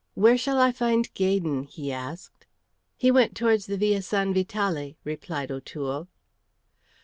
"Where 0.15 0.35
shall 0.35 0.57
I 0.59 0.71
find 0.71 1.13
Gaydon?" 1.13 1.65
he 1.65 1.91
asked. 1.91 2.47
"He 2.97 3.11
went 3.11 3.35
towards 3.37 3.67
the 3.67 3.77
Via 3.77 4.01
San 4.01 4.33
Vitale," 4.33 4.97
replied 5.03 5.51
O'Toole. 5.51 6.07